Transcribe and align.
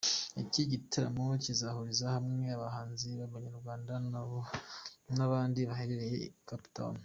Iki 0.43 0.61
gitaramo 0.71 1.25
kizahuriza 1.43 2.05
hamwe 2.15 2.45
abahanzi 2.57 3.07
ba 3.19 3.25
banyarwanda 3.33 3.93
n'abarundi 5.15 5.61
baherereye 5.69 6.17
i 6.29 6.31
CapeTown. 6.47 6.95